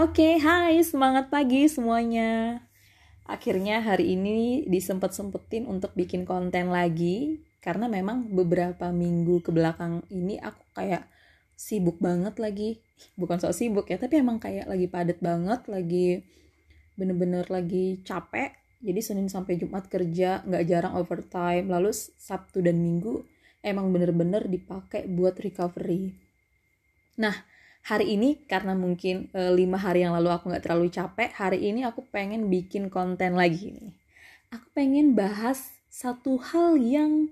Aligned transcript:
Oke, 0.00 0.40
hai, 0.40 0.80
semangat 0.80 1.28
pagi 1.28 1.68
semuanya. 1.68 2.64
Akhirnya 3.28 3.84
hari 3.84 4.16
ini 4.16 4.64
disempet-sempetin 4.64 5.68
untuk 5.68 5.92
bikin 5.92 6.24
konten 6.24 6.72
lagi 6.72 7.44
karena 7.60 7.84
memang 7.84 8.32
beberapa 8.32 8.88
minggu 8.96 9.44
ke 9.44 9.52
belakang 9.52 10.00
ini 10.08 10.40
aku 10.40 10.64
kayak 10.72 11.04
sibuk 11.52 12.00
banget 12.00 12.40
lagi. 12.40 12.80
Bukan 13.20 13.44
soal 13.44 13.52
sibuk 13.52 13.92
ya, 13.92 14.00
tapi 14.00 14.24
emang 14.24 14.40
kayak 14.40 14.72
lagi 14.72 14.88
padat 14.88 15.20
banget, 15.20 15.68
lagi 15.68 16.24
bener-bener 16.96 17.44
lagi 17.52 18.00
capek. 18.00 18.56
Jadi 18.80 19.00
Senin 19.04 19.28
sampai 19.28 19.60
Jumat 19.60 19.84
kerja, 19.92 20.40
nggak 20.48 20.64
jarang 20.64 20.96
overtime. 20.96 21.68
Lalu 21.68 21.92
Sabtu 22.16 22.64
dan 22.64 22.80
Minggu 22.80 23.20
emang 23.60 23.92
bener-bener 23.92 24.48
dipakai 24.48 25.04
buat 25.12 25.36
recovery. 25.36 26.16
Nah, 27.20 27.49
hari 27.86 28.16
ini 28.16 28.44
karena 28.44 28.76
mungkin 28.76 29.32
e, 29.32 29.52
lima 29.56 29.80
hari 29.80 30.04
yang 30.04 30.12
lalu 30.14 30.30
aku 30.30 30.52
nggak 30.52 30.64
terlalu 30.64 30.92
capek 30.92 31.30
hari 31.34 31.72
ini 31.72 31.84
aku 31.84 32.04
pengen 32.12 32.52
bikin 32.52 32.92
konten 32.92 33.34
lagi 33.34 33.72
nih 33.72 33.92
aku 34.50 34.66
pengen 34.74 35.14
bahas 35.14 35.80
satu 35.90 36.38
hal 36.38 36.78
yang 36.78 37.30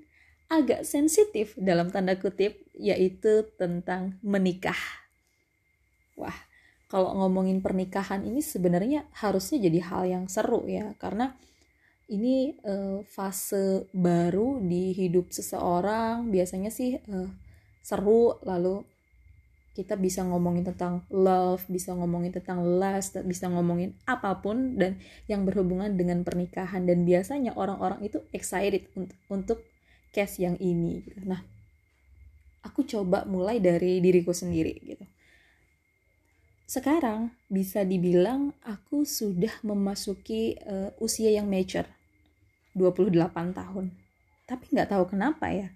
agak 0.49 0.83
sensitif 0.89 1.53
dalam 1.61 1.93
tanda 1.93 2.17
kutip 2.17 2.65
yaitu 2.73 3.45
tentang 3.61 4.17
menikah. 4.25 4.79
Wah 6.17 6.35
kalau 6.89 7.13
ngomongin 7.21 7.61
pernikahan 7.61 8.25
ini 8.25 8.41
sebenarnya 8.41 9.05
harusnya 9.13 9.61
jadi 9.61 9.81
hal 9.85 10.03
yang 10.09 10.25
seru 10.27 10.65
ya 10.65 10.97
karena 10.97 11.37
ini 12.09 12.57
e, 12.65 13.05
fase 13.05 13.85
baru 13.93 14.65
di 14.65 14.97
hidup 14.97 15.29
seseorang. 15.29 16.33
Biasanya 16.33 16.73
sih 16.73 16.97
e, 16.97 17.17
seru 17.85 18.41
lalu 18.41 18.89
kita 19.79 19.95
bisa 19.95 20.27
ngomongin 20.27 20.67
tentang 20.67 21.07
love, 21.07 21.63
bisa 21.71 21.95
ngomongin 21.95 22.35
tentang 22.35 22.67
lust, 22.67 23.15
bisa 23.23 23.47
ngomongin 23.47 23.95
apa 24.11 24.43
pun 24.43 24.75
dan 24.75 24.99
yang 25.31 25.47
berhubungan 25.47 25.95
dengan 25.95 26.27
pernikahan 26.27 26.83
dan 26.83 27.07
biasanya 27.07 27.55
orang-orang 27.55 28.03
itu 28.03 28.19
excited 28.35 28.91
untuk 28.99 29.15
untuk 29.31 29.59
case 30.11 30.43
yang 30.43 30.59
ini. 30.59 31.07
Gitu. 31.07 31.23
Nah, 31.23 31.39
aku 32.67 32.83
coba 32.83 33.23
mulai 33.31 33.63
dari 33.63 34.03
diriku 34.03 34.35
sendiri 34.35 34.75
gitu. 34.83 35.07
Sekarang 36.67 37.31
bisa 37.47 37.87
dibilang 37.87 38.59
aku 38.67 39.07
sudah 39.07 39.63
memasuki 39.63 40.59
uh, 40.67 40.91
usia 40.99 41.31
yang 41.31 41.47
mature, 41.47 41.87
28 42.75 43.15
tahun. 43.55 43.95
Tapi 44.43 44.65
nggak 44.75 44.91
tahu 44.91 45.07
kenapa 45.07 45.55
ya, 45.55 45.71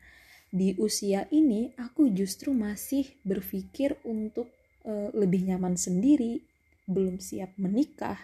di 0.53 0.77
usia 0.77 1.25
ini 1.33 1.73
aku 1.81 2.13
justru 2.13 2.53
masih 2.53 3.09
berpikir 3.25 3.97
untuk 4.05 4.53
uh, 4.85 5.09
lebih 5.17 5.49
nyaman 5.49 5.81
sendiri, 5.81 6.45
belum 6.85 7.17
siap 7.17 7.57
menikah, 7.57 8.21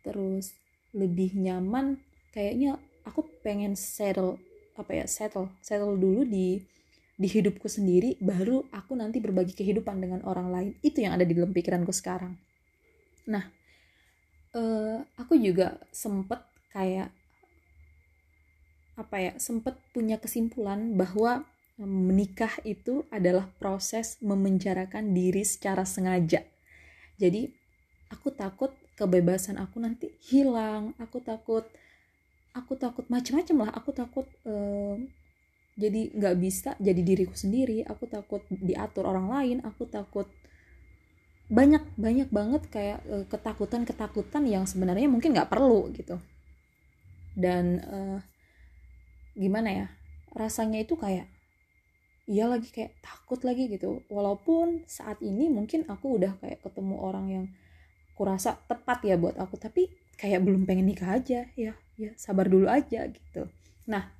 terus 0.00 0.56
lebih 0.96 1.36
nyaman 1.36 2.00
kayaknya 2.32 2.80
aku 3.04 3.28
pengen 3.44 3.76
settle 3.76 4.40
apa 4.74 5.04
ya 5.04 5.06
settle 5.06 5.52
settle 5.60 5.94
dulu 6.00 6.24
di 6.24 6.64
di 7.20 7.28
hidupku 7.28 7.68
sendiri 7.68 8.16
baru 8.16 8.64
aku 8.72 8.96
nanti 8.96 9.20
berbagi 9.20 9.52
kehidupan 9.52 10.00
dengan 10.00 10.24
orang 10.24 10.48
lain. 10.48 10.70
Itu 10.80 11.04
yang 11.04 11.20
ada 11.20 11.28
di 11.28 11.36
dalam 11.36 11.52
pikiranku 11.52 11.92
sekarang. 11.92 12.40
Nah 13.28 13.44
uh, 14.56 15.04
aku 15.20 15.36
juga 15.36 15.76
sempet 15.92 16.40
kayak 16.72 17.12
apa 19.00 19.16
ya 19.16 19.32
sempat 19.40 19.80
punya 19.96 20.20
kesimpulan 20.20 20.92
bahwa 20.92 21.48
menikah 21.80 22.52
itu 22.68 23.08
adalah 23.08 23.48
proses 23.56 24.20
memenjarakan 24.20 25.16
diri 25.16 25.40
secara 25.48 25.88
sengaja. 25.88 26.44
Jadi 27.16 27.48
aku 28.12 28.28
takut 28.36 28.76
kebebasan 29.00 29.56
aku 29.56 29.80
nanti 29.80 30.12
hilang, 30.28 30.92
aku 31.00 31.24
takut 31.24 31.64
aku 32.52 32.76
takut 32.76 33.08
macam-macam 33.08 33.56
lah, 33.64 33.70
aku 33.72 33.96
takut 33.96 34.28
jadi 35.80 36.12
nggak 36.12 36.36
bisa 36.36 36.76
jadi 36.76 37.00
diriku 37.00 37.32
sendiri, 37.32 37.80
aku 37.88 38.04
takut 38.04 38.44
diatur 38.52 39.08
orang 39.08 39.32
lain, 39.32 39.56
aku 39.64 39.88
takut 39.88 40.28
banyak 41.50 41.82
banyak 41.98 42.28
banget 42.30 42.62
kayak 42.70 43.02
uh, 43.10 43.26
ketakutan 43.26 43.82
ketakutan 43.82 44.46
yang 44.46 44.70
sebenarnya 44.70 45.10
mungkin 45.10 45.34
nggak 45.34 45.50
perlu 45.50 45.90
gitu 45.90 46.22
dan 47.34 47.82
uh, 47.90 48.18
gimana 49.40 49.72
ya 49.72 49.86
rasanya 50.36 50.84
itu 50.84 51.00
kayak 51.00 51.26
iya 52.30 52.46
lagi 52.46 52.70
kayak 52.70 52.94
takut 53.02 53.42
lagi 53.42 53.66
gitu. 53.66 54.06
Walaupun 54.06 54.86
saat 54.86 55.18
ini 55.18 55.50
mungkin 55.50 55.82
aku 55.90 56.20
udah 56.22 56.38
kayak 56.38 56.62
ketemu 56.62 56.96
orang 57.02 57.26
yang 57.26 57.46
kurasa 58.14 58.54
tepat 58.70 59.02
ya 59.02 59.18
buat 59.18 59.34
aku 59.34 59.58
tapi 59.58 59.90
kayak 60.14 60.46
belum 60.46 60.62
pengen 60.68 60.86
nikah 60.86 61.18
aja. 61.18 61.50
Ya 61.58 61.74
ya 61.98 62.14
sabar 62.14 62.46
dulu 62.46 62.70
aja 62.70 63.10
gitu. 63.10 63.50
Nah 63.90 64.14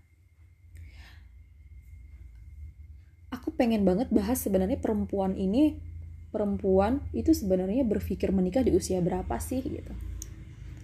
aku 3.30 3.54
pengen 3.54 3.86
banget 3.86 4.10
bahas 4.10 4.42
sebenarnya 4.42 4.82
perempuan 4.82 5.38
ini 5.38 5.78
perempuan 6.34 7.06
itu 7.14 7.30
sebenarnya 7.30 7.86
berpikir 7.86 8.34
menikah 8.34 8.66
di 8.66 8.74
usia 8.74 8.98
berapa 8.98 9.38
sih 9.38 9.62
gitu. 9.62 9.94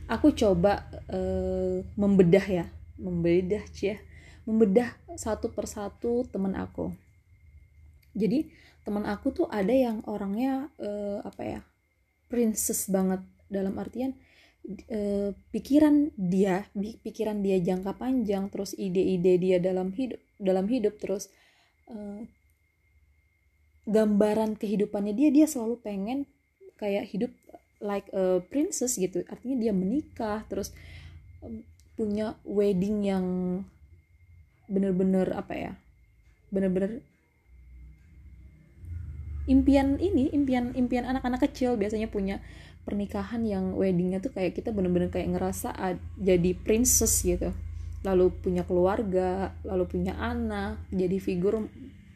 Aku 0.06 0.30
coba 0.30 0.86
uh, 1.10 1.82
membedah 1.98 2.46
ya 2.46 2.66
membedah 3.02 3.66
cia 3.74 3.98
membedah 4.46 4.94
satu 5.18 5.50
persatu 5.50 6.24
temen 6.30 6.54
aku. 6.54 6.94
Jadi 8.16 8.48
teman 8.86 9.04
aku 9.04 9.34
tuh 9.34 9.46
ada 9.50 9.74
yang 9.74 10.00
orangnya 10.06 10.70
uh, 10.78 11.20
apa 11.26 11.42
ya 11.42 11.60
princess 12.30 12.86
banget. 12.88 13.20
Dalam 13.46 13.78
artian 13.78 14.14
uh, 14.90 15.30
pikiran 15.54 16.10
dia 16.14 16.66
pikiran 16.74 17.42
dia 17.42 17.62
jangka 17.62 17.94
panjang 17.94 18.50
terus 18.50 18.74
ide-ide 18.74 19.38
dia 19.38 19.58
dalam 19.62 19.94
hidup 19.94 20.18
dalam 20.38 20.66
hidup 20.66 20.98
terus 20.98 21.30
uh, 21.90 22.22
gambaran 23.86 24.58
kehidupannya 24.58 25.14
dia 25.14 25.30
dia 25.30 25.46
selalu 25.46 25.78
pengen 25.78 26.26
kayak 26.74 27.06
hidup 27.10 27.30
like 27.82 28.08
a 28.14 28.40
princess 28.50 28.96
gitu. 28.96 29.22
Artinya 29.30 29.56
dia 29.58 29.72
menikah 29.74 30.42
terus 30.48 30.72
punya 31.96 32.36
wedding 32.44 33.06
yang 33.06 33.26
bener-bener 34.66 35.30
apa 35.34 35.54
ya 35.54 35.72
bener-bener 36.50 37.02
impian 39.46 39.98
ini 40.02 40.30
impian 40.34 40.74
impian 40.74 41.06
anak-anak 41.06 41.46
kecil 41.50 41.78
biasanya 41.78 42.10
punya 42.10 42.42
pernikahan 42.86 43.42
yang 43.42 43.74
weddingnya 43.74 44.22
tuh 44.22 44.30
kayak 44.30 44.54
kita 44.54 44.70
bener-bener 44.70 45.10
kayak 45.10 45.34
ngerasa 45.34 45.74
jadi 46.22 46.54
princess 46.54 47.26
gitu. 47.26 47.50
Lalu 48.06 48.30
punya 48.38 48.62
keluarga 48.62 49.50
lalu 49.66 49.90
punya 49.90 50.14
anak 50.14 50.78
jadi 50.94 51.18
figur 51.18 51.66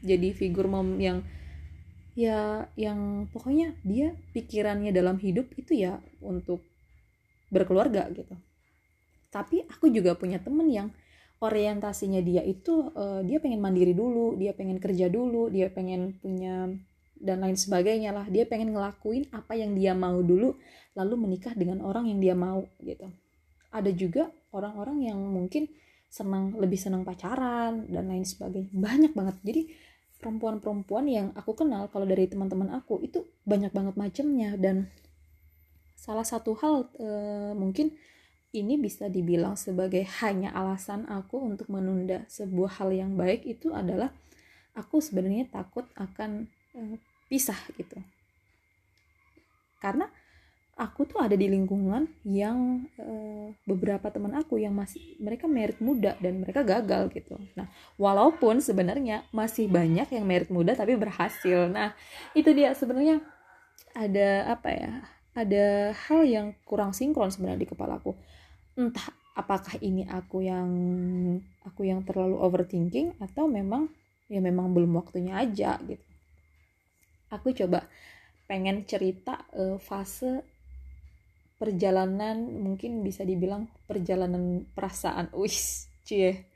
jadi 0.06 0.30
figur 0.30 0.70
mom 0.70 1.02
yang 1.02 1.26
ya 2.14 2.70
yang 2.78 3.26
pokoknya 3.34 3.74
dia 3.82 4.14
pikirannya 4.30 4.94
dalam 4.94 5.18
hidup 5.18 5.50
itu 5.58 5.74
ya 5.74 5.98
untuk 6.22 6.62
berkeluarga 7.50 8.06
gitu. 8.14 8.38
Tapi 9.34 9.66
aku 9.66 9.90
juga 9.90 10.14
punya 10.14 10.38
temen 10.38 10.70
yang 10.70 10.94
orientasinya 11.40 12.20
dia 12.20 12.44
itu 12.44 12.92
uh, 12.92 13.24
dia 13.24 13.40
pengen 13.40 13.64
mandiri 13.64 13.96
dulu 13.96 14.36
dia 14.36 14.52
pengen 14.52 14.76
kerja 14.76 15.08
dulu 15.08 15.48
dia 15.48 15.72
pengen 15.72 16.20
punya 16.20 16.68
dan 17.20 17.44
lain 17.44 17.54
sebagainya 17.54 18.10
lah. 18.16 18.26
Dia 18.32 18.48
pengen 18.48 18.72
ngelakuin 18.72 19.28
apa 19.30 19.52
yang 19.54 19.76
dia 19.76 19.92
mau 19.92 20.18
dulu 20.24 20.56
lalu 20.96 21.14
menikah 21.20 21.52
dengan 21.52 21.84
orang 21.84 22.08
yang 22.08 22.18
dia 22.18 22.34
mau 22.34 22.64
gitu. 22.80 23.06
Ada 23.70 23.92
juga 23.94 24.32
orang-orang 24.50 25.06
yang 25.06 25.20
mungkin 25.20 25.68
senang 26.10 26.58
lebih 26.58 26.80
senang 26.80 27.06
pacaran 27.06 27.86
dan 27.86 28.08
lain 28.10 28.24
sebagainya. 28.26 28.72
Banyak 28.72 29.12
banget. 29.12 29.36
Jadi 29.44 29.62
perempuan-perempuan 30.18 31.06
yang 31.06 31.26
aku 31.36 31.54
kenal 31.54 31.86
kalau 31.92 32.08
dari 32.08 32.26
teman-teman 32.26 32.72
aku 32.74 32.98
itu 33.04 33.24
banyak 33.44 33.70
banget 33.70 33.94
macamnya 33.96 34.56
dan 34.58 34.90
salah 35.96 36.24
satu 36.24 36.52
hal 36.60 36.92
e, 36.96 37.08
mungkin 37.56 37.96
ini 38.50 38.74
bisa 38.74 39.06
dibilang 39.06 39.54
sebagai 39.54 40.02
hanya 40.22 40.50
alasan 40.50 41.06
aku 41.06 41.38
untuk 41.38 41.70
menunda 41.70 42.26
sebuah 42.26 42.82
hal 42.82 42.90
yang 42.90 43.12
baik 43.14 43.46
itu 43.46 43.70
adalah 43.70 44.10
aku 44.74 44.98
sebenarnya 44.98 45.46
takut 45.50 45.86
akan 45.94 46.50
uh, 46.74 46.96
pisah 47.30 47.58
gitu 47.78 47.98
karena 49.78 50.10
aku 50.80 51.04
tuh 51.04 51.20
ada 51.20 51.36
di 51.36 51.46
lingkungan 51.46 52.08
yang 52.24 52.88
uh, 52.96 53.52
beberapa 53.68 54.08
teman 54.08 54.32
aku 54.34 54.56
yang 54.56 54.72
masih 54.72 55.00
mereka 55.20 55.44
merit 55.44 55.76
muda 55.78 56.16
dan 56.16 56.40
mereka 56.40 56.64
gagal 56.64 57.12
gitu. 57.12 57.36
Nah, 57.52 57.68
walaupun 58.00 58.64
sebenarnya 58.64 59.28
masih 59.28 59.68
banyak 59.68 60.08
yang 60.08 60.24
merit 60.24 60.48
muda 60.48 60.72
tapi 60.72 60.96
berhasil. 60.96 61.68
Nah, 61.68 61.92
itu 62.32 62.48
dia 62.56 62.72
sebenarnya 62.72 63.20
ada 63.92 64.56
apa 64.56 64.68
ya? 64.72 64.92
Ada 65.36 65.92
hal 66.08 66.20
yang 66.24 66.46
kurang 66.64 66.96
sinkron 66.96 67.28
sebenarnya 67.28 67.60
di 67.60 67.68
kepalaku 67.68 68.16
entah 68.80 69.12
apakah 69.36 69.76
ini 69.84 70.08
aku 70.08 70.40
yang 70.40 70.70
aku 71.68 71.84
yang 71.84 72.00
terlalu 72.08 72.40
overthinking 72.40 73.12
atau 73.20 73.44
memang 73.44 73.92
ya 74.32 74.40
memang 74.40 74.72
belum 74.72 74.96
waktunya 74.96 75.36
aja 75.36 75.76
gitu. 75.84 76.02
Aku 77.28 77.52
coba 77.52 77.86
pengen 78.48 78.88
cerita 78.88 79.44
uh, 79.54 79.76
fase 79.78 80.42
perjalanan 81.60 82.40
mungkin 82.56 83.04
bisa 83.04 83.22
dibilang 83.22 83.68
perjalanan 83.84 84.64
perasaan. 84.72 85.28
Wis 85.40 85.86
cie. 86.02 86.48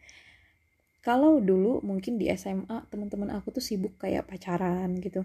Kalau 1.04 1.36
dulu 1.36 1.84
mungkin 1.84 2.16
di 2.16 2.32
SMA 2.32 2.88
teman-teman 2.88 3.36
aku 3.36 3.52
tuh 3.52 3.60
sibuk 3.60 4.00
kayak 4.00 4.24
pacaran 4.24 4.96
gitu. 5.04 5.20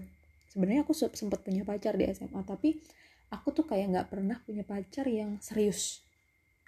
Sebenarnya 0.51 0.83
aku 0.83 0.91
sempat 0.91 1.39
punya 1.39 1.63
pacar 1.63 1.95
di 1.95 2.03
SMA 2.11 2.43
tapi 2.43 2.75
aku 3.31 3.55
tuh 3.55 3.63
kayak 3.63 3.95
nggak 3.95 4.07
pernah 4.11 4.37
punya 4.43 4.65
pacar 4.67 5.05
yang 5.07 5.39
serius 5.39 6.08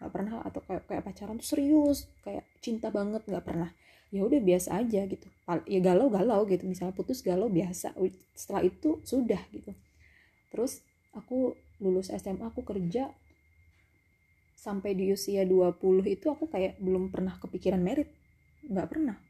nggak 0.01 0.09
pernah 0.09 0.42
atau 0.42 0.65
kayak, 0.65 0.83
kayak 0.89 1.03
pacaran 1.06 1.38
tuh 1.38 1.45
serius 1.45 2.09
kayak 2.25 2.42
cinta 2.57 2.89
banget 2.89 3.21
nggak 3.30 3.45
pernah. 3.45 3.69
Ya 4.09 4.25
udah 4.25 4.42
biasa 4.42 4.81
aja 4.81 5.06
gitu. 5.06 5.30
Ya 5.69 5.80
galau 5.80 6.09
galau 6.09 6.44
gitu 6.50 6.65
misalnya 6.65 6.98
putus 6.98 7.21
galau 7.21 7.48
biasa 7.53 7.94
setelah 8.33 8.65
itu 8.65 8.98
sudah 9.06 9.39
gitu. 9.53 9.71
Terus 10.50 10.81
aku 11.13 11.53
lulus 11.77 12.09
SMA 12.09 12.50
aku 12.50 12.65
kerja 12.65 13.13
sampai 14.57 14.98
di 14.98 15.13
usia 15.13 15.45
20 15.45 15.77
itu 16.09 16.25
aku 16.33 16.50
kayak 16.50 16.81
belum 16.81 17.13
pernah 17.13 17.38
kepikiran 17.38 17.81
merit 17.81 18.09
nggak 18.65 18.89
pernah. 18.89 19.21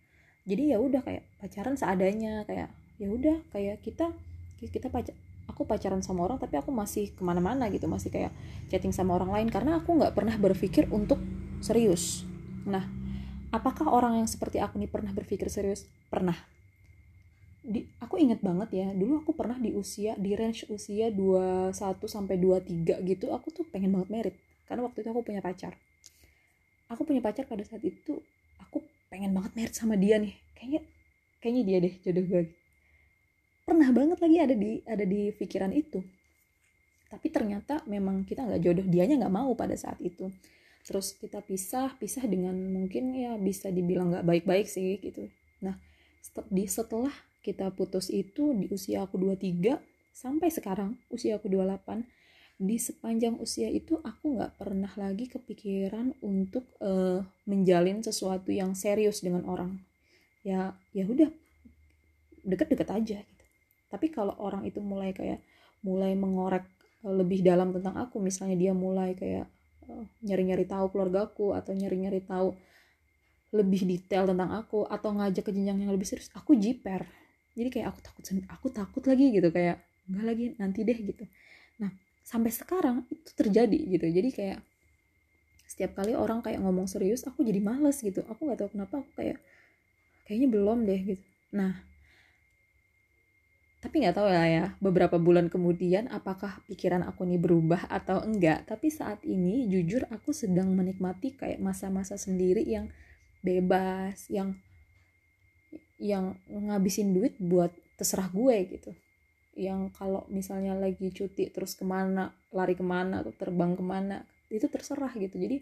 Jadi 0.48 0.72
ya 0.72 0.80
udah 0.80 1.04
kayak 1.04 1.28
pacaran 1.38 1.76
seadanya 1.76 2.48
kayak 2.48 2.72
ya 2.96 3.08
udah 3.12 3.44
kayak 3.52 3.84
kita 3.84 4.16
kita 4.62 4.88
pacar 4.88 5.16
aku 5.50 5.66
pacaran 5.66 6.02
sama 6.02 6.26
orang 6.26 6.38
tapi 6.38 6.58
aku 6.58 6.70
masih 6.70 7.14
ke 7.14 7.22
mana-mana 7.22 7.70
gitu 7.70 7.86
masih 7.90 8.10
kayak 8.14 8.34
chatting 8.70 8.94
sama 8.94 9.18
orang 9.18 9.30
lain 9.30 9.48
karena 9.50 9.82
aku 9.82 9.98
nggak 9.98 10.14
pernah 10.14 10.36
berpikir 10.38 10.90
untuk 10.90 11.22
serius. 11.62 12.26
Nah 12.66 12.86
apakah 13.54 13.90
orang 13.90 14.24
yang 14.24 14.28
seperti 14.30 14.58
aku 14.58 14.78
nih 14.82 14.90
pernah 14.90 15.14
berpikir 15.14 15.50
serius? 15.50 15.86
Pernah. 16.10 16.36
Di, 17.62 17.86
aku 18.02 18.18
inget 18.18 18.42
banget 18.42 18.74
ya 18.74 18.88
dulu 18.90 19.22
aku 19.22 19.38
pernah 19.38 19.54
di 19.54 19.70
usia 19.78 20.18
di 20.18 20.34
range 20.34 20.66
usia 20.74 21.14
21 21.14 21.78
sampai 22.10 22.42
23 22.42 23.06
gitu 23.06 23.30
aku 23.30 23.54
tuh 23.54 23.70
pengen 23.70 23.94
banget 23.94 24.10
merit 24.10 24.36
karena 24.66 24.82
waktu 24.90 25.06
itu 25.06 25.10
aku 25.14 25.22
punya 25.22 25.42
pacar. 25.46 25.78
Aku 26.90 27.06
punya 27.06 27.22
pacar 27.22 27.46
pada 27.46 27.62
saat 27.62 27.86
itu 27.86 28.18
aku 28.58 28.82
pengen 29.14 29.32
banget 29.38 29.52
merit 29.54 29.76
sama 29.78 29.94
dia 29.94 30.18
nih. 30.18 30.34
Kayaknya 30.58 30.82
kayaknya 31.42 31.64
dia 31.66 31.78
deh 31.82 31.94
jodoh 32.06 32.26
gue 32.26 32.42
pernah 33.72 33.88
banget 33.96 34.20
lagi 34.20 34.38
ada 34.44 34.52
di 34.52 34.84
ada 34.84 35.06
di 35.08 35.32
pikiran 35.32 35.72
itu. 35.72 36.04
Tapi 37.08 37.28
ternyata 37.32 37.80
memang 37.88 38.28
kita 38.28 38.44
nggak 38.44 38.60
jodoh 38.60 38.84
dianya 38.84 39.16
nggak 39.24 39.32
mau 39.32 39.56
pada 39.56 39.80
saat 39.80 39.96
itu. 40.04 40.28
Terus 40.84 41.16
kita 41.16 41.40
pisah 41.40 41.96
pisah 41.96 42.28
dengan 42.28 42.52
mungkin 42.52 43.16
ya 43.16 43.40
bisa 43.40 43.72
dibilang 43.72 44.12
nggak 44.12 44.28
baik-baik 44.28 44.68
sih 44.68 45.00
gitu. 45.00 45.32
Nah 45.64 45.80
di 46.52 46.68
setelah 46.68 47.16
kita 47.40 47.72
putus 47.72 48.12
itu 48.12 48.52
di 48.52 48.68
usia 48.68 49.08
aku 49.08 49.16
23 49.16 49.80
sampai 50.12 50.52
sekarang 50.52 51.00
usia 51.08 51.40
aku 51.40 51.48
28 51.48 52.04
di 52.60 52.76
sepanjang 52.76 53.40
usia 53.40 53.72
itu 53.72 54.04
aku 54.04 54.36
nggak 54.36 54.60
pernah 54.60 54.92
lagi 55.00 55.32
kepikiran 55.32 56.12
untuk 56.20 56.68
uh, 56.84 57.24
menjalin 57.48 58.04
sesuatu 58.04 58.52
yang 58.52 58.76
serius 58.76 59.24
dengan 59.24 59.48
orang. 59.48 59.80
Ya 60.44 60.76
ya 60.92 61.08
udah 61.08 61.32
deket-deket 62.44 62.90
aja 62.92 63.20
tapi 63.92 64.08
kalau 64.08 64.34
orang 64.40 64.64
itu 64.64 64.80
mulai 64.80 65.12
kayak 65.12 65.44
mulai 65.84 66.16
mengorek 66.16 66.64
uh, 67.04 67.12
lebih 67.12 67.44
dalam 67.44 67.76
tentang 67.76 68.00
aku 68.00 68.24
misalnya 68.24 68.56
dia 68.56 68.72
mulai 68.72 69.14
kayak 69.14 69.46
uh, 69.92 70.06
nyari-nyari 70.24 70.64
tahu 70.64 70.88
keluargaku 70.96 71.52
atau 71.52 71.76
nyari-nyari 71.76 72.24
tahu 72.24 72.56
lebih 73.52 73.84
detail 73.84 74.32
tentang 74.32 74.56
aku 74.56 74.88
atau 74.88 75.12
ngajak 75.12 75.44
ke 75.44 75.52
jenjang 75.52 75.84
yang 75.84 75.92
lebih 75.92 76.08
serius 76.08 76.32
aku 76.32 76.56
jiper. 76.56 77.04
Jadi 77.52 77.68
kayak 77.68 77.92
aku 77.92 78.00
takut 78.00 78.24
aku 78.48 78.68
takut 78.72 79.04
lagi 79.04 79.28
gitu 79.28 79.52
kayak 79.52 79.84
enggak 80.08 80.24
lagi 80.24 80.46
nanti 80.56 80.88
deh 80.88 80.96
gitu. 80.96 81.28
Nah 81.84 81.92
sampai 82.24 82.48
sekarang 82.48 83.04
itu 83.12 83.32
terjadi 83.36 83.76
gitu. 83.76 84.08
Jadi 84.08 84.30
kayak 84.32 84.60
setiap 85.68 86.00
kali 86.00 86.16
orang 86.16 86.40
kayak 86.40 86.64
ngomong 86.64 86.88
serius 86.88 87.28
aku 87.28 87.44
jadi 87.44 87.60
males 87.60 88.00
gitu. 88.00 88.24
Aku 88.32 88.48
nggak 88.48 88.64
tahu 88.64 88.70
kenapa 88.72 89.04
aku 89.04 89.12
kayak 89.20 89.38
kayaknya 90.24 90.48
belum 90.48 90.88
deh 90.88 91.02
gitu. 91.12 91.24
Nah 91.52 91.91
tapi 93.82 94.06
nggak 94.06 94.14
tahu 94.14 94.30
ya 94.30 94.46
ya 94.46 94.66
beberapa 94.78 95.18
bulan 95.18 95.50
kemudian 95.50 96.06
apakah 96.14 96.62
pikiran 96.70 97.02
aku 97.02 97.26
nih 97.26 97.42
berubah 97.42 97.90
atau 97.90 98.22
enggak. 98.22 98.70
Tapi 98.70 98.94
saat 98.94 99.26
ini 99.26 99.66
jujur 99.66 100.06
aku 100.14 100.30
sedang 100.38 100.78
menikmati 100.78 101.34
kayak 101.34 101.58
masa-masa 101.58 102.14
sendiri 102.14 102.62
yang 102.62 102.94
bebas 103.42 104.30
yang 104.30 104.54
yang 105.98 106.38
ngabisin 106.46 107.18
duit 107.18 107.34
buat 107.42 107.74
terserah 107.98 108.30
gue 108.30 108.56
gitu. 108.70 108.94
Yang 109.58 109.98
kalau 109.98 110.30
misalnya 110.30 110.78
lagi 110.78 111.10
cuti 111.10 111.50
terus 111.50 111.74
ke 111.74 111.82
mana 111.82 112.38
lari 112.54 112.78
ke 112.78 112.86
mana 112.86 113.26
atau 113.26 113.34
terbang 113.34 113.74
ke 113.74 113.82
mana 113.82 114.30
itu 114.54 114.70
terserah 114.70 115.10
gitu. 115.18 115.42
Jadi 115.42 115.58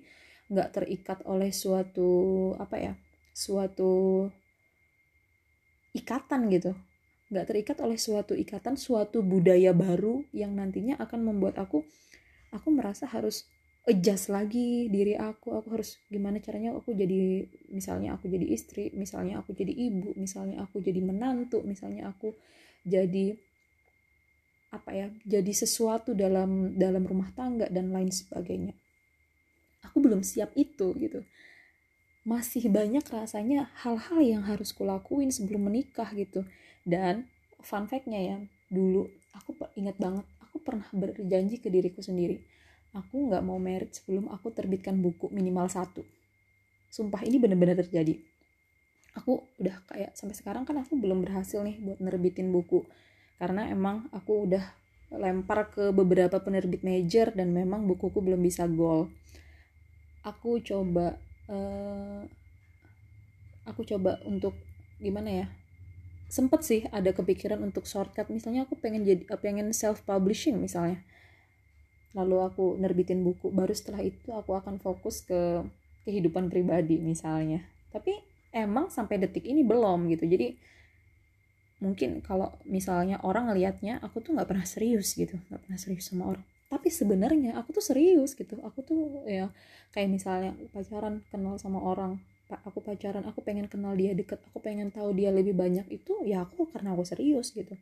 nggak 0.52 0.76
terikat 0.76 1.24
oleh 1.24 1.56
suatu 1.56 2.52
apa 2.60 2.76
ya 2.84 2.94
suatu 3.32 4.28
ikatan 5.96 6.52
gitu 6.52 6.76
nggak 7.30 7.46
terikat 7.46 7.78
oleh 7.86 7.98
suatu 8.02 8.34
ikatan 8.34 8.74
suatu 8.74 9.22
budaya 9.22 9.70
baru 9.70 10.26
yang 10.34 10.58
nantinya 10.58 10.98
akan 10.98 11.30
membuat 11.30 11.62
aku 11.62 11.86
aku 12.50 12.68
merasa 12.74 13.06
harus 13.06 13.46
adjust 13.90 14.30
lagi 14.30 14.86
diri 14.92 15.18
aku. 15.18 15.58
Aku 15.58 15.74
harus 15.74 15.98
gimana 16.14 16.38
caranya 16.38 16.78
aku 16.78 16.94
jadi 16.94 17.50
misalnya 17.74 18.18
aku 18.18 18.30
jadi 18.30 18.46
istri 18.50 18.94
misalnya 18.94 19.42
aku 19.42 19.58
jadi 19.58 19.72
ibu 19.72 20.14
misalnya 20.14 20.66
aku 20.66 20.82
jadi 20.84 21.02
menantu 21.02 21.66
misalnya 21.66 22.14
aku 22.14 22.38
jadi 22.86 23.38
apa 24.70 24.94
ya 24.94 25.08
jadi 25.26 25.50
sesuatu 25.50 26.14
dalam 26.14 26.78
dalam 26.78 27.02
rumah 27.02 27.34
tangga 27.34 27.66
dan 27.74 27.90
lain 27.90 28.14
sebagainya. 28.14 28.78
Aku 29.90 30.04
belum 30.04 30.22
siap 30.22 30.54
itu 30.54 30.94
gitu. 31.00 31.26
Masih 32.28 32.70
banyak 32.70 33.02
rasanya 33.10 33.74
hal-hal 33.82 34.22
yang 34.22 34.44
harus 34.46 34.70
kulakuin 34.76 35.34
sebelum 35.34 35.72
menikah 35.72 36.14
gitu 36.14 36.46
dan 36.90 37.30
fun 37.62 37.86
factnya 37.86 38.20
ya 38.20 38.38
dulu 38.74 39.06
aku 39.38 39.54
ingat 39.78 39.96
banget 40.02 40.26
aku 40.42 40.58
pernah 40.66 40.90
berjanji 40.92 41.62
ke 41.62 41.70
diriku 41.70 42.02
sendiri 42.02 42.42
aku 42.94 43.30
nggak 43.30 43.44
mau 43.46 43.62
merit 43.62 43.94
sebelum 43.94 44.32
aku 44.34 44.50
terbitkan 44.50 44.98
buku 44.98 45.30
minimal 45.30 45.70
satu. 45.70 46.02
Sumpah 46.90 47.22
ini 47.22 47.38
bener-bener 47.38 47.78
terjadi. 47.78 48.18
Aku 49.18 49.46
udah 49.62 49.78
kayak 49.90 50.18
sampai 50.18 50.38
sekarang 50.38 50.64
kan 50.66 50.78
aku 50.82 50.98
belum 50.98 51.22
berhasil 51.22 51.62
nih 51.62 51.78
buat 51.82 52.00
nerbitin 52.02 52.50
buku 52.50 52.86
karena 53.38 53.70
emang 53.70 54.10
aku 54.14 54.50
udah 54.50 54.64
lempar 55.10 55.74
ke 55.74 55.90
beberapa 55.90 56.38
penerbit 56.38 56.86
major 56.86 57.34
dan 57.34 57.50
memang 57.54 57.86
bukuku 57.90 58.22
belum 58.22 58.42
bisa 58.42 58.70
goal. 58.70 59.10
Aku 60.26 60.62
coba 60.62 61.18
uh, 61.50 62.22
aku 63.66 63.86
coba 63.86 64.22
untuk 64.26 64.54
gimana 64.98 65.46
ya 65.46 65.48
sempet 66.30 66.62
sih 66.62 66.86
ada 66.94 67.10
kepikiran 67.10 67.60
untuk 67.66 67.90
shortcut. 67.90 68.30
Misalnya 68.30 68.70
aku 68.70 68.78
pengen 68.78 69.04
jadi 69.04 69.26
pengen 69.42 69.74
self 69.74 70.06
publishing 70.06 70.62
misalnya. 70.62 71.02
Lalu 72.14 72.38
aku 72.46 72.78
nerbitin 72.78 73.26
buku 73.26 73.50
baru 73.50 73.74
setelah 73.74 74.06
itu 74.06 74.30
aku 74.30 74.54
akan 74.54 74.78
fokus 74.78 75.26
ke 75.26 75.66
kehidupan 76.06 76.54
pribadi 76.54 77.02
misalnya. 77.02 77.66
Tapi 77.90 78.14
emang 78.54 78.94
sampai 78.94 79.18
detik 79.18 79.46
ini 79.46 79.66
belum 79.66 80.10
gitu. 80.14 80.30
Jadi 80.30 80.54
mungkin 81.82 82.22
kalau 82.22 82.54
misalnya 82.70 83.18
orang 83.26 83.50
ngelihatnya 83.50 83.98
aku 84.06 84.22
tuh 84.22 84.38
nggak 84.38 84.50
pernah 84.50 84.66
serius 84.70 85.18
gitu. 85.18 85.38
Nggak 85.50 85.62
pernah 85.66 85.80
serius 85.82 86.06
sama 86.06 86.30
orang. 86.30 86.46
Tapi 86.70 86.94
sebenarnya 86.94 87.58
aku 87.58 87.74
tuh 87.74 87.82
serius 87.82 88.38
gitu. 88.38 88.62
Aku 88.62 88.86
tuh 88.86 89.26
ya 89.26 89.50
kayak 89.90 90.10
misalnya 90.14 90.54
pacaran 90.70 91.26
kenal 91.34 91.58
sama 91.58 91.82
orang 91.82 92.22
aku 92.50 92.82
pacaran 92.82 93.22
aku 93.30 93.46
pengen 93.46 93.70
kenal 93.70 93.94
dia 93.94 94.18
deket 94.18 94.42
aku 94.50 94.58
pengen 94.58 94.90
tahu 94.90 95.14
dia 95.14 95.30
lebih 95.30 95.54
banyak 95.54 95.86
itu 95.94 96.18
ya 96.26 96.42
aku 96.42 96.66
karena 96.70 96.98
aku 96.98 97.06
serius 97.06 97.54
gitu. 97.54 97.78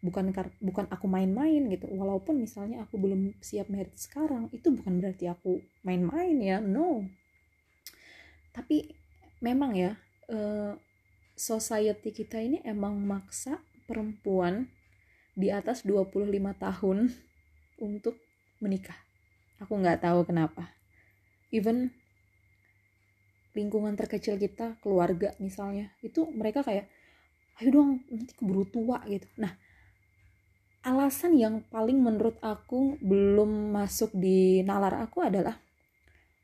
Bukan 0.00 0.32
bukan 0.60 0.86
aku 0.88 1.06
main-main 1.08 1.68
gitu. 1.68 1.88
Walaupun 1.92 2.40
misalnya 2.40 2.84
aku 2.84 2.96
belum 2.96 3.36
siap 3.44 3.68
merit 3.68 3.96
sekarang 3.96 4.48
itu 4.52 4.72
bukan 4.72 5.00
berarti 5.00 5.28
aku 5.28 5.60
main-main 5.84 6.36
ya 6.40 6.56
no. 6.62 7.04
Tapi 8.56 8.88
memang 9.44 9.76
ya 9.76 10.00
uh, 10.32 10.72
society 11.36 12.16
kita 12.16 12.40
ini 12.40 12.64
emang 12.64 12.96
maksa 13.04 13.60
perempuan 13.84 14.72
di 15.36 15.52
atas 15.52 15.84
25 15.84 16.32
tahun 16.56 17.12
untuk 17.76 18.16
menikah. 18.64 18.96
Aku 19.60 19.76
nggak 19.76 20.00
tahu 20.04 20.24
kenapa. 20.24 20.72
Even 21.52 21.92
lingkungan 23.56 23.96
terkecil 23.96 24.36
kita 24.36 24.76
keluarga 24.84 25.32
misalnya 25.40 25.96
itu 26.04 26.28
mereka 26.28 26.60
kayak 26.60 26.92
ayo 27.56 27.68
dong 27.72 28.04
nanti 28.12 28.36
keburu 28.36 28.68
tua 28.68 29.00
gitu. 29.08 29.24
Nah 29.40 29.56
alasan 30.84 31.34
yang 31.34 31.64
paling 31.66 31.98
menurut 31.98 32.36
aku 32.44 33.00
belum 33.00 33.74
masuk 33.74 34.14
di 34.14 34.62
nalar 34.62 35.02
aku 35.02 35.24
adalah 35.24 35.58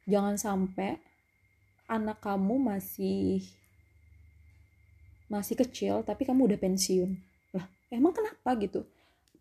jangan 0.08 0.34
sampai 0.34 0.98
anak 1.86 2.18
kamu 2.18 2.58
masih 2.58 3.44
masih 5.30 5.54
kecil 5.56 6.02
tapi 6.02 6.24
kamu 6.24 6.48
udah 6.48 6.58
pensiun. 6.58 7.10
Lah 7.52 7.68
emang 7.92 8.16
kenapa 8.16 8.56
gitu? 8.58 8.88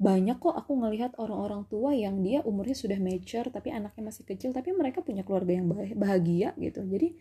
Banyak 0.01 0.41
kok 0.41 0.53
aku 0.57 0.75
ngelihat 0.81 1.15
orang-orang 1.21 1.65
tua 1.69 1.93
yang 1.93 2.19
dia 2.25 2.41
umurnya 2.41 2.73
sudah 2.73 2.97
mature 2.97 3.47
tapi 3.49 3.69
anaknya 3.71 4.11
masih 4.11 4.23
kecil 4.27 4.49
tapi 4.51 4.73
mereka 4.73 4.99
punya 5.01 5.21
keluarga 5.25 5.55
yang 5.55 5.69
bahagia 5.95 6.53
gitu. 6.57 6.83
Jadi 6.85 7.15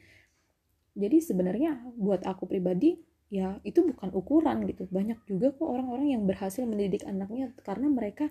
jadi 0.95 1.23
sebenarnya 1.23 1.95
buat 1.95 2.27
aku 2.27 2.51
pribadi 2.51 2.99
ya 3.31 3.63
itu 3.63 3.87
bukan 3.87 4.11
ukuran 4.11 4.67
gitu. 4.67 4.91
Banyak 4.91 5.23
juga 5.31 5.55
kok 5.55 5.71
orang-orang 5.71 6.19
yang 6.19 6.23
berhasil 6.27 6.67
mendidik 6.67 7.07
anaknya 7.07 7.55
karena 7.63 7.87
mereka 7.87 8.27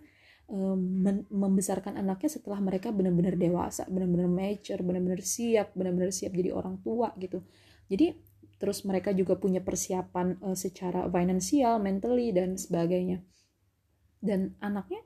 um, 0.51 1.00
membesarkan 1.32 1.96
anaknya 1.96 2.30
setelah 2.36 2.60
mereka 2.60 2.92
benar-benar 2.92 3.39
dewasa 3.39 3.88
benar-benar 3.88 4.28
mature 4.28 4.84
benar-benar 4.84 5.24
siap 5.24 5.72
benar-benar 5.72 6.12
siap 6.12 6.36
jadi 6.36 6.51
orang 6.51 6.84
tua 6.84 7.16
gitu. 7.16 7.39
Jadi 7.88 8.12
terus 8.60 8.84
mereka 8.84 9.16
juga 9.16 9.39
punya 9.39 9.63
persiapan 9.63 10.44
uh, 10.44 10.58
secara 10.58 11.08
finansial 11.08 11.80
mentally 11.80 12.36
dan 12.36 12.60
sebagainya. 12.60 13.24
Dan 14.20 14.60
anaknya 14.60 15.00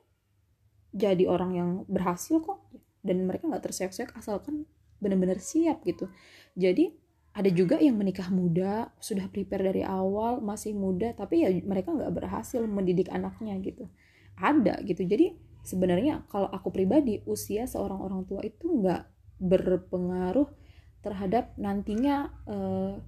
jadi 0.90 1.30
orang 1.30 1.50
yang 1.54 1.70
berhasil 1.86 2.42
kok. 2.42 2.66
Dan 3.04 3.28
mereka 3.28 3.46
nggak 3.46 3.68
terseok-seok 3.68 4.16
asalkan 4.16 4.64
benar-benar 4.98 5.38
siap 5.38 5.84
gitu. 5.84 6.08
Jadi 6.56 7.03
ada 7.34 7.50
juga 7.50 7.82
yang 7.82 7.98
menikah 7.98 8.30
muda 8.30 8.94
sudah 9.02 9.26
prepare 9.26 9.66
dari 9.66 9.82
awal 9.82 10.38
masih 10.38 10.70
muda 10.70 11.10
tapi 11.18 11.42
ya 11.42 11.50
mereka 11.66 11.90
nggak 11.90 12.14
berhasil 12.14 12.62
mendidik 12.62 13.10
anaknya 13.10 13.58
gitu. 13.58 13.90
Ada 14.38 14.78
gitu. 14.86 15.02
Jadi 15.02 15.34
sebenarnya 15.66 16.22
kalau 16.30 16.46
aku 16.46 16.70
pribadi 16.70 17.26
usia 17.26 17.66
seorang 17.66 17.98
orang 17.98 18.22
tua 18.30 18.38
itu 18.46 18.70
nggak 18.70 19.02
berpengaruh 19.42 20.46
terhadap 21.02 21.50
nantinya 21.58 22.30
uh, 22.46 23.02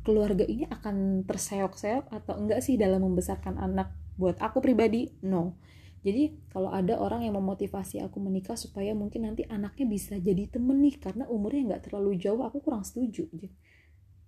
keluarga 0.00 0.48
ini 0.48 0.64
akan 0.72 1.28
terseok-seok 1.28 2.08
atau 2.08 2.34
enggak 2.40 2.64
sih 2.64 2.80
dalam 2.80 3.04
membesarkan 3.04 3.60
anak 3.60 3.92
buat 4.16 4.40
aku 4.40 4.64
pribadi? 4.64 5.12
No. 5.20 5.60
Jadi 6.00 6.48
kalau 6.48 6.70
ada 6.70 6.96
orang 6.96 7.26
yang 7.28 7.36
memotivasi 7.36 8.00
aku 8.00 8.22
menikah 8.22 8.54
supaya 8.54 8.94
mungkin 8.96 9.26
nanti 9.26 9.42
anaknya 9.50 9.84
bisa 9.84 10.14
jadi 10.16 10.48
temen 10.48 10.78
nih 10.80 10.96
karena 11.02 11.26
umurnya 11.26 11.74
nggak 11.74 11.90
terlalu 11.90 12.14
jauh 12.16 12.40
aku 12.46 12.62
kurang 12.62 12.86
setuju 12.86 13.26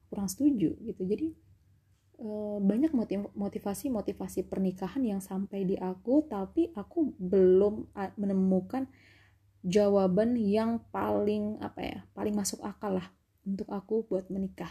kurang 0.09 0.29
setuju 0.29 0.75
gitu 0.83 1.03
jadi 1.05 1.33
eh, 2.21 2.59
banyak 2.61 2.93
motivasi 3.37 3.93
motivasi 3.93 4.49
pernikahan 4.49 5.05
yang 5.05 5.21
sampai 5.23 5.65
di 5.69 5.77
aku 5.79 6.27
tapi 6.27 6.73
aku 6.75 7.15
belum 7.17 7.93
menemukan 8.17 8.89
jawaban 9.63 10.39
yang 10.39 10.81
paling 10.91 11.61
apa 11.61 11.81
ya 11.83 11.99
paling 12.17 12.35
masuk 12.35 12.63
akal 12.65 12.97
lah 12.97 13.09
untuk 13.45 13.69
aku 13.69 14.07
buat 14.09 14.29
menikah 14.33 14.71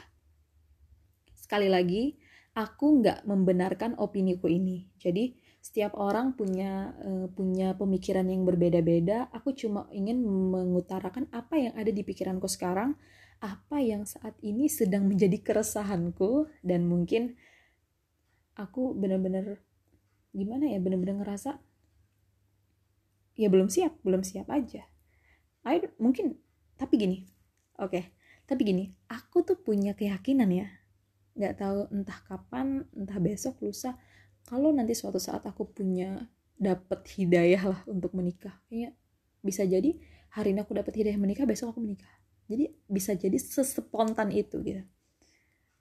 sekali 1.38 1.72
lagi 1.72 2.18
aku 2.58 3.06
nggak 3.06 3.30
membenarkan 3.30 3.94
opiniku 4.02 4.50
ini. 4.50 4.90
Jadi 4.98 5.38
setiap 5.68 6.00
orang 6.00 6.32
punya 6.32 6.96
uh, 7.04 7.28
punya 7.36 7.76
pemikiran 7.76 8.24
yang 8.24 8.48
berbeda-beda. 8.48 9.28
Aku 9.36 9.52
cuma 9.52 9.92
ingin 9.92 10.24
mengutarakan 10.24 11.28
apa 11.36 11.60
yang 11.60 11.76
ada 11.76 11.92
di 11.92 12.08
pikiranku 12.08 12.48
sekarang, 12.48 12.96
apa 13.44 13.84
yang 13.84 14.08
saat 14.08 14.40
ini 14.40 14.72
sedang 14.72 15.12
menjadi 15.12 15.44
keresahanku 15.44 16.48
dan 16.64 16.88
mungkin 16.88 17.36
aku 18.56 18.96
benar-benar 18.96 19.60
gimana 20.32 20.72
ya 20.72 20.80
benar-benar 20.82 21.22
ngerasa 21.22 21.62
ya 23.38 23.48
belum 23.54 23.70
siap 23.70 23.94
belum 24.02 24.26
siap 24.26 24.50
aja 24.50 24.88
I, 25.68 25.86
mungkin 26.02 26.42
tapi 26.80 26.98
gini 26.98 27.18
oke 27.78 27.94
okay, 27.94 28.04
tapi 28.50 28.66
gini 28.66 28.90
aku 29.12 29.46
tuh 29.46 29.62
punya 29.62 29.94
keyakinan 29.94 30.50
ya 30.50 30.68
nggak 31.38 31.62
tahu 31.62 31.80
entah 31.94 32.20
kapan 32.26 32.90
entah 32.98 33.22
besok 33.22 33.62
lusa 33.62 33.94
kalau 34.48 34.72
nanti 34.72 34.96
suatu 34.96 35.20
saat 35.20 35.44
aku 35.44 35.68
punya 35.68 36.32
dapat 36.58 37.04
hidayah 37.20 37.76
lah 37.76 37.82
untuk 37.86 38.16
menikah 38.18 38.56
kayaknya 38.72 38.96
bisa 39.44 39.68
jadi 39.68 39.94
hari 40.34 40.56
ini 40.56 40.64
aku 40.64 40.74
dapat 40.74 40.94
hidayah 40.98 41.20
menikah 41.20 41.46
besok 41.48 41.76
aku 41.76 41.84
menikah. 41.84 42.10
Jadi 42.48 42.72
bisa 42.88 43.12
jadi 43.16 43.36
sespontan 43.36 44.32
itu 44.32 44.64
gitu. 44.64 44.84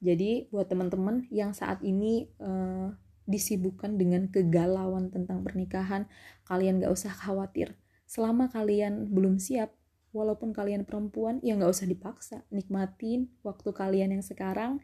Jadi 0.03 0.51
buat 0.53 0.69
teman-teman 0.69 1.25
yang 1.33 1.57
saat 1.57 1.81
ini 1.81 2.29
uh, 2.43 2.93
disibukkan 3.27 3.99
dengan 3.99 4.31
kegalauan 4.31 5.11
tentang 5.11 5.43
pernikahan 5.43 6.07
kalian 6.47 6.83
gak 6.83 6.93
usah 6.93 7.11
khawatir. 7.11 7.75
Selama 8.07 8.47
kalian 8.51 9.11
belum 9.11 9.43
siap 9.43 9.75
walaupun 10.15 10.55
kalian 10.55 10.87
perempuan 10.87 11.43
ya 11.43 11.59
nggak 11.59 11.73
usah 11.75 11.91
dipaksa. 11.91 12.47
Nikmatin 12.55 13.35
waktu 13.43 13.71
kalian 13.75 14.15
yang 14.15 14.25
sekarang 14.25 14.79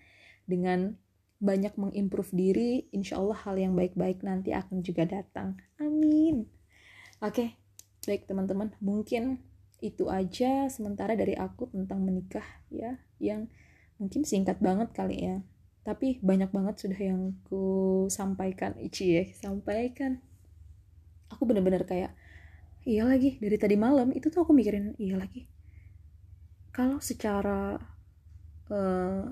dengan 0.44 0.98
banyak 1.42 1.74
mengimprove 1.74 2.30
diri, 2.30 2.86
insya 2.94 3.18
Allah 3.18 3.34
hal 3.42 3.58
yang 3.58 3.74
baik-baik 3.74 4.22
nanti 4.22 4.54
akan 4.54 4.86
juga 4.86 5.02
datang. 5.10 5.58
Amin. 5.82 6.46
Oke, 7.18 7.58
baik 8.06 8.30
teman-teman, 8.30 8.70
mungkin 8.78 9.42
itu 9.82 10.06
aja 10.06 10.70
sementara 10.70 11.18
dari 11.18 11.34
aku 11.34 11.66
tentang 11.74 12.06
menikah 12.06 12.46
ya, 12.70 12.94
yang 13.18 13.50
mungkin 13.98 14.22
singkat 14.22 14.62
banget 14.62 14.94
kali 14.94 15.18
ya. 15.18 15.42
Tapi 15.82 16.22
banyak 16.22 16.54
banget 16.54 16.78
sudah 16.78 17.00
yang 17.02 17.34
ku 17.42 18.06
sampaikan, 18.06 18.78
Ici 18.78 19.18
ya, 19.18 19.26
sampaikan. 19.34 20.22
Aku 21.34 21.42
bener-bener 21.42 21.82
kayak, 21.82 22.14
iya 22.86 23.02
lagi, 23.02 23.42
dari 23.42 23.58
tadi 23.58 23.74
malam 23.74 24.14
itu 24.14 24.30
tuh 24.30 24.46
aku 24.46 24.54
mikirin, 24.54 24.94
iya 25.02 25.18
lagi. 25.18 25.50
Kalau 26.70 27.02
secara 27.02 27.74
uh, 28.70 29.26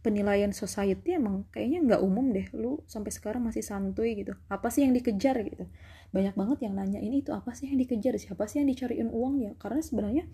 penilaian 0.00 0.54
society 0.54 1.18
emang 1.18 1.44
kayaknya 1.50 1.82
nggak 1.84 2.00
umum 2.02 2.30
deh. 2.30 2.46
Lu 2.54 2.82
sampai 2.86 3.10
sekarang 3.10 3.42
masih 3.44 3.62
santuy 3.66 4.14
gitu. 4.14 4.38
Apa 4.46 4.70
sih 4.70 4.86
yang 4.86 4.94
dikejar 4.94 5.36
gitu? 5.42 5.66
Banyak 6.14 6.34
banget 6.38 6.58
yang 6.64 6.78
nanya 6.78 7.02
ini 7.02 7.20
itu 7.20 7.34
apa 7.34 7.52
sih 7.52 7.68
yang 7.68 7.78
dikejar? 7.82 8.14
Siapa 8.16 8.46
sih 8.46 8.62
yang 8.62 8.68
dicariin 8.70 9.10
uangnya? 9.10 9.58
Karena 9.58 9.82
sebenarnya 9.82 10.24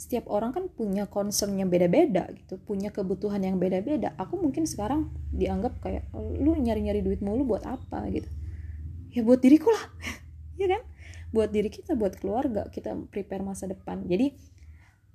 setiap 0.00 0.26
orang 0.32 0.50
kan 0.50 0.66
punya 0.66 1.06
concernnya 1.06 1.62
beda-beda 1.62 2.26
gitu 2.34 2.58
punya 2.58 2.90
kebutuhan 2.90 3.38
yang 3.44 3.60
beda-beda. 3.60 4.16
Aku 4.18 4.40
mungkin 4.40 4.66
sekarang 4.66 5.12
dianggap 5.30 5.78
kayak 5.78 6.10
lu 6.16 6.58
nyari-nyari 6.58 7.04
duit 7.04 7.20
mulu 7.22 7.54
buat 7.54 7.62
apa? 7.68 8.08
gitu. 8.10 8.26
Ya 9.12 9.20
buat 9.22 9.44
diriku 9.44 9.70
lah 9.70 9.84
ya 10.60 10.66
kan? 10.72 10.82
Buat 11.32 11.54
diri 11.54 11.70
kita 11.70 11.94
buat 11.94 12.18
keluarga 12.18 12.66
kita 12.72 12.96
prepare 13.12 13.44
masa 13.44 13.68
depan. 13.68 14.02
Jadi 14.08 14.34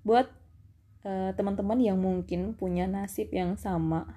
buat 0.08 0.32
uh, 1.04 1.34
teman-teman 1.36 1.77
yang 1.82 1.98
mungkin 2.00 2.56
punya 2.56 2.88
nasib 2.88 3.30
yang 3.34 3.60
sama 3.60 4.08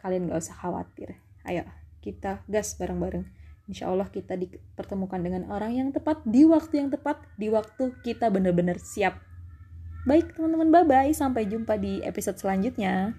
kalian 0.00 0.32
gak 0.32 0.40
usah 0.40 0.56
khawatir. 0.56 1.20
Ayo 1.44 1.68
kita 2.00 2.40
gas 2.48 2.74
bareng-bareng. 2.80 3.28
Insya 3.68 3.92
Allah 3.92 4.08
kita 4.08 4.34
dipertemukan 4.34 5.20
dengan 5.20 5.46
orang 5.52 5.76
yang 5.76 5.88
tepat 5.92 6.24
di 6.24 6.48
waktu 6.48 6.80
yang 6.82 6.88
tepat 6.90 7.22
di 7.36 7.52
waktu 7.52 7.92
kita 8.02 8.32
benar-benar 8.32 8.80
siap. 8.80 9.20
Baik 10.08 10.32
teman-teman 10.32 10.72
bye 10.72 10.86
bye 10.88 11.12
sampai 11.12 11.44
jumpa 11.44 11.76
di 11.76 12.00
episode 12.00 12.40
selanjutnya 12.40 13.12